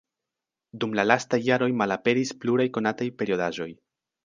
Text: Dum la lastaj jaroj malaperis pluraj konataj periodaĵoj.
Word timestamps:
Dum 0.83 0.95
la 0.99 1.05
lastaj 1.07 1.39
jaroj 1.49 1.69
malaperis 1.83 2.33
pluraj 2.41 2.69
konataj 2.79 3.11
periodaĵoj. 3.23 3.71